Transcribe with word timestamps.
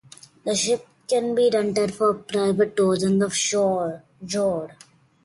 The 0.45 0.55
ship 0.55 0.87
can 1.07 1.35
be 1.35 1.51
rented 1.53 1.93
for 1.93 2.15
private 2.15 2.75
tours 2.75 3.03
in 3.03 3.19
the 3.19 3.29
fjord. 3.29 4.01